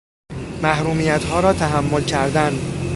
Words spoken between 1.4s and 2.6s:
تحمل کردن